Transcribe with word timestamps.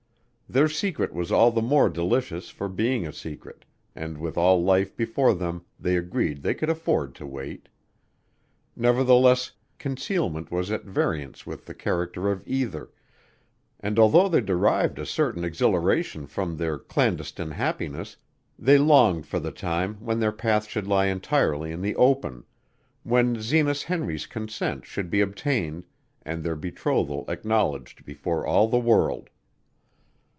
Their 0.51 0.67
secret 0.67 1.13
was 1.13 1.31
all 1.31 1.49
the 1.49 1.61
more 1.61 1.87
delicious 1.87 2.49
for 2.49 2.67
being 2.67 3.07
a 3.07 3.13
secret, 3.13 3.63
and 3.95 4.17
with 4.17 4.37
all 4.37 4.61
life 4.61 4.93
before 4.97 5.33
them 5.33 5.63
they 5.79 5.95
agreed 5.95 6.43
they 6.43 6.53
could 6.53 6.69
afford 6.69 7.15
to 7.15 7.25
wait. 7.25 7.69
Nevertheless 8.75 9.53
concealment 9.79 10.51
was 10.51 10.69
at 10.69 10.83
variance 10.83 11.45
with 11.45 11.67
the 11.67 11.73
character 11.73 12.29
of 12.29 12.43
either, 12.45 12.91
and 13.79 13.97
although 13.97 14.27
they 14.27 14.41
derived 14.41 14.99
a 14.99 15.05
certain 15.05 15.45
exhilaration 15.45 16.27
from 16.27 16.57
their 16.57 16.77
clandestine 16.77 17.51
happiness 17.51 18.17
they 18.59 18.77
longed 18.77 19.25
for 19.27 19.39
the 19.39 19.53
time 19.53 19.95
when 20.01 20.19
their 20.19 20.33
path 20.33 20.67
should 20.67 20.85
lie 20.85 21.05
entirely 21.05 21.71
in 21.71 21.81
the 21.81 21.95
open, 21.95 22.43
when 23.03 23.39
Zenas 23.41 23.83
Henry's 23.83 24.25
consent 24.27 24.85
should 24.85 25.09
be 25.09 25.21
obtained, 25.21 25.85
and 26.23 26.43
their 26.43 26.57
betrothal 26.57 27.23
acknowledged 27.29 28.03
before 28.03 28.45
all 28.45 28.67
the 28.67 28.77
world. 28.79 29.29